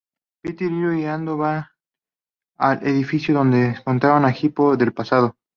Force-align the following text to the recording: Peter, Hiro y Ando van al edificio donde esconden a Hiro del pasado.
Peter, 0.41 0.67
Hiro 0.71 0.95
y 0.95 1.05
Ando 1.05 1.37
van 1.37 1.63
al 2.57 2.79
edificio 2.87 3.35
donde 3.35 3.67
esconden 3.69 4.25
a 4.25 4.35
Hiro 4.35 4.75
del 4.75 4.93
pasado. 4.93 5.35